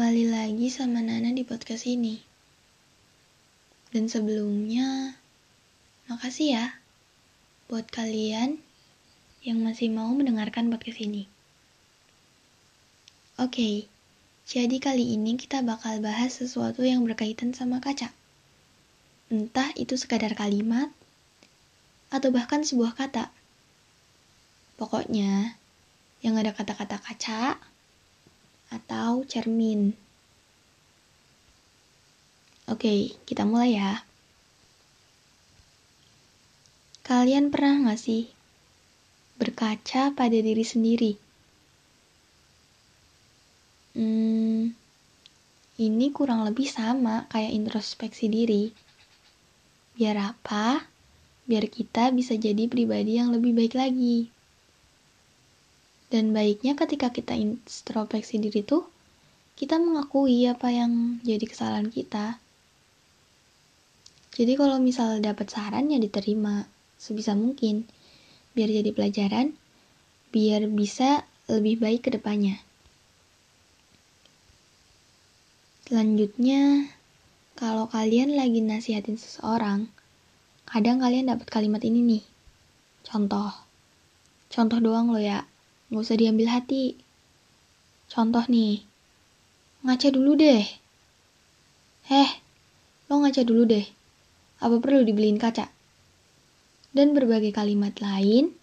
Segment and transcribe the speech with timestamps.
[0.00, 2.16] Kembali lagi sama Nana di podcast ini.
[3.92, 5.12] Dan sebelumnya,
[6.08, 6.66] makasih ya
[7.68, 8.56] buat kalian
[9.44, 11.28] yang masih mau mendengarkan podcast ini.
[13.36, 13.92] Oke,
[14.48, 18.08] jadi kali ini kita bakal bahas sesuatu yang berkaitan sama kaca.
[19.28, 20.88] Entah itu sekadar kalimat,
[22.08, 23.28] atau bahkan sebuah kata.
[24.80, 25.60] Pokoknya,
[26.24, 27.60] yang ada kata-kata kaca,
[28.70, 29.92] atau cermin.
[32.70, 34.06] Oke, kita mulai ya.
[37.02, 38.30] Kalian pernah gak sih
[39.34, 41.12] berkaca pada diri sendiri?
[43.98, 44.70] Hmm,
[45.82, 48.70] ini kurang lebih sama kayak introspeksi diri.
[49.98, 50.86] Biar apa?
[51.48, 54.30] Biar kita bisa jadi pribadi yang lebih baik lagi.
[56.10, 58.82] Dan baiknya ketika kita introspeksi diri tuh,
[59.54, 62.42] kita mengakui apa yang jadi kesalahan kita.
[64.34, 66.66] Jadi kalau misal dapat saran ya diterima
[66.98, 67.86] sebisa mungkin,
[68.58, 69.54] biar jadi pelajaran,
[70.34, 72.58] biar bisa lebih baik ke depannya.
[75.90, 76.86] Selanjutnya,
[77.58, 79.90] kalau kalian lagi nasihatin seseorang,
[80.66, 82.24] kadang kalian dapat kalimat ini nih.
[83.02, 83.50] Contoh.
[84.50, 85.42] Contoh doang lo ya.
[85.90, 86.94] Nggak usah diambil hati.
[88.06, 88.82] Contoh nih,
[89.82, 90.62] ngaca dulu deh.
[92.06, 92.30] Heh,
[93.10, 93.86] lo ngaca dulu deh.
[94.62, 95.66] Apa perlu dibeliin kaca?
[96.94, 98.54] Dan berbagai kalimat lain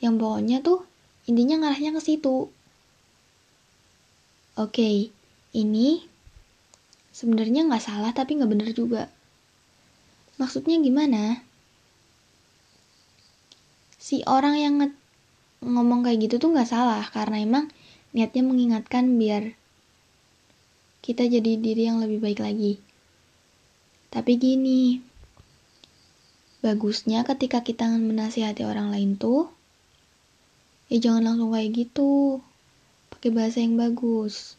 [0.00, 0.84] yang pokoknya tuh
[1.28, 2.48] intinya ngarahnya ke situ.
[4.56, 5.12] Oke,
[5.52, 5.88] ini
[7.12, 9.12] sebenarnya nggak salah tapi nggak bener juga.
[10.38, 11.42] Maksudnya gimana?
[13.98, 14.74] Si orang yang
[15.62, 17.64] ngomong kayak gitu tuh nggak salah karena emang
[18.14, 19.58] niatnya mengingatkan biar
[21.02, 22.76] kita jadi diri yang lebih baik lagi.
[24.08, 25.00] Tapi gini,
[26.60, 29.48] bagusnya ketika kita menasihati orang lain tuh,
[30.92, 32.40] ya jangan langsung kayak gitu,
[33.12, 34.56] pakai bahasa yang bagus.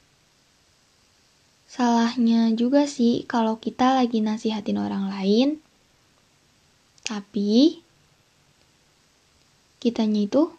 [1.70, 5.62] Salahnya juga sih kalau kita lagi nasihatin orang lain,
[7.06, 7.82] tapi
[9.78, 10.50] kitanya itu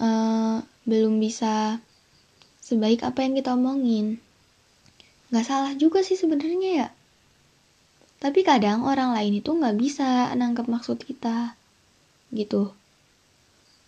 [0.00, 1.82] uh, belum bisa
[2.62, 4.18] sebaik apa yang kita omongin.
[5.30, 6.88] Gak salah juga sih sebenarnya ya.
[8.16, 11.54] Tapi kadang orang lain itu gak bisa nangkep maksud kita.
[12.34, 12.74] Gitu.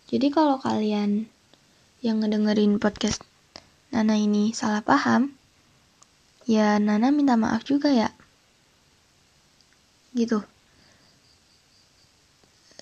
[0.09, 1.29] Jadi kalau kalian
[2.01, 3.21] yang ngedengerin podcast
[3.89, 5.33] Nana ini salah paham,
[6.49, 8.09] ya Nana minta maaf juga ya.
[10.13, 10.41] Gitu.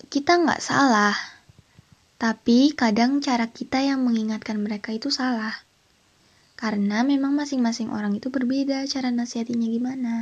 [0.08, 1.12] Kita nggak salah,
[2.18, 5.54] tapi kadang cara kita yang mengingatkan mereka itu salah.
[6.58, 10.14] Karena memang masing-masing orang itu berbeda cara nasihatinya gimana.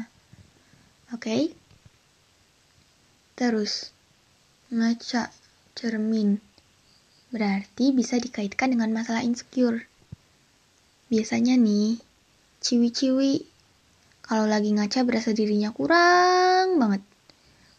[1.16, 1.24] Oke?
[1.24, 1.42] Okay?
[3.32, 3.88] Terus,
[4.68, 5.32] ngaca
[5.72, 6.36] cermin.
[7.32, 9.88] Berarti bisa dikaitkan dengan masalah insecure.
[11.08, 11.96] Biasanya nih,
[12.60, 13.48] ciwi-ciwi
[14.20, 17.00] kalau lagi ngaca berasa dirinya kurang banget.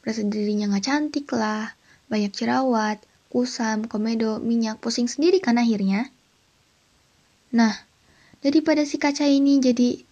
[0.02, 1.78] Berasa dirinya nggak cantik lah,
[2.10, 6.12] banyak jerawat, kusam, komedo, minyak, pusing sendiri kan akhirnya.
[7.54, 7.74] Nah,
[8.44, 10.04] daripada si kaca ini jadi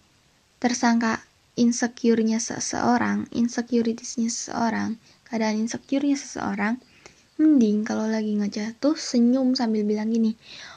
[0.60, 1.20] tersangka
[1.56, 6.76] insecure-nya seseorang, insecurities-nya seseorang, keadaan insecure-nya seseorang,
[7.36, 10.36] mending kalau lagi ngejatuh senyum sambil bilang gini,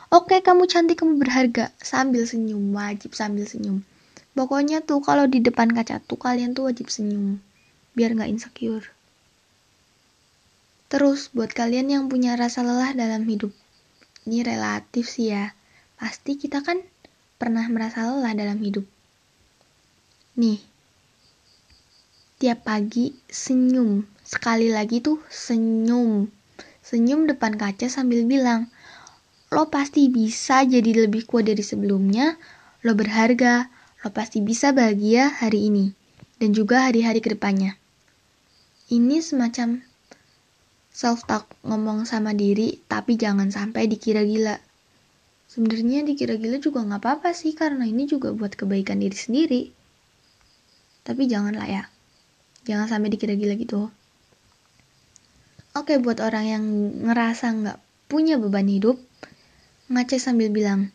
[0.10, 1.70] Oke, okay, kamu cantik, kamu berharga.
[1.78, 3.86] Sambil senyum, wajib sambil senyum.
[4.34, 7.38] Pokoknya tuh kalau di depan kaca tuh kalian tuh wajib senyum.
[7.94, 8.90] Biar nggak insecure.
[10.90, 13.54] Terus, buat kalian yang punya rasa lelah dalam hidup,
[14.26, 15.54] ini relatif sih ya.
[16.02, 16.82] Pasti kita kan
[17.38, 18.90] pernah merasa lelah dalam hidup.
[20.42, 20.58] Nih,
[22.42, 24.02] tiap pagi senyum.
[24.26, 26.26] Sekali lagi tuh senyum.
[26.82, 28.72] Senyum depan kaca sambil bilang,
[29.54, 32.34] lo pasti bisa jadi lebih kuat dari sebelumnya,
[32.82, 33.70] lo berharga,
[34.02, 35.94] lo pasti bisa bahagia hari ini,
[36.42, 37.78] dan juga hari-hari ke depannya.
[38.90, 39.89] Ini semacam
[41.00, 44.60] self talk ngomong sama diri tapi jangan sampai dikira gila.
[45.48, 49.62] Sebenarnya dikira gila juga nggak apa-apa sih karena ini juga buat kebaikan diri sendiri.
[51.08, 51.84] Tapi janganlah ya.
[52.68, 53.88] Jangan sampai dikira gila gitu.
[55.72, 56.64] Oke buat orang yang
[57.08, 57.80] ngerasa nggak
[58.12, 59.00] punya beban hidup
[59.88, 60.92] ngaca sambil bilang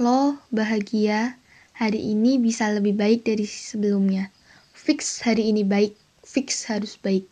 [0.00, 1.36] lo bahagia
[1.76, 4.32] hari ini bisa lebih baik dari sebelumnya.
[4.72, 5.92] Fix hari ini baik
[6.24, 7.28] fix harus baik.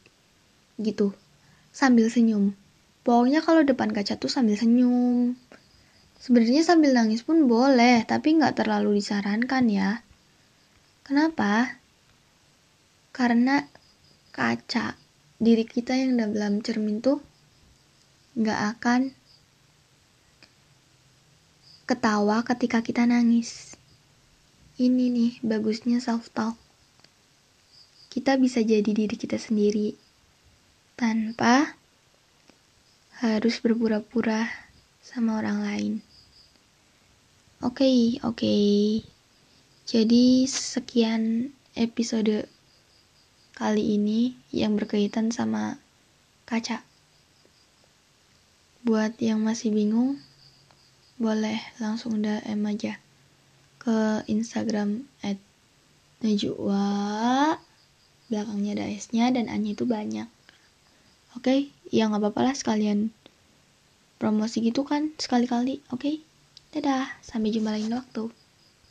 [0.76, 1.16] Gitu
[1.76, 2.56] sambil senyum.
[3.05, 5.37] Pokoknya kalau depan kaca tuh sambil senyum.
[6.17, 10.00] Sebenarnya sambil nangis pun boleh, tapi nggak terlalu disarankan ya.
[11.05, 11.76] Kenapa?
[13.12, 13.69] Karena
[14.32, 14.96] kaca
[15.37, 17.20] diri kita yang dalam cermin tuh
[18.40, 19.12] nggak akan
[21.84, 23.76] ketawa ketika kita nangis.
[24.81, 26.56] Ini nih bagusnya self talk.
[28.08, 30.06] Kita bisa jadi diri kita sendiri
[30.96, 31.76] tanpa
[33.20, 34.48] harus berpura-pura
[35.04, 35.93] sama orang lain.
[37.60, 38.37] Oke, okay, oke.
[38.40, 39.04] Okay.
[39.84, 42.48] Jadi sekian episode
[43.52, 45.76] kali ini yang berkaitan sama
[46.48, 46.81] kaca.
[48.81, 50.16] Buat yang masih bingung,
[51.20, 52.96] boleh langsung DM aja
[53.76, 55.37] ke Instagram at
[56.25, 57.60] Najwa
[58.26, 60.26] belakangnya ada S-nya dan A-nya itu banyak
[61.36, 61.70] oke okay?
[61.92, 63.12] ya nggak apa-apa lah sekalian
[64.16, 66.24] promosi gitu kan sekali-kali oke okay?
[66.72, 68.32] dadah sampai jumpa lain waktu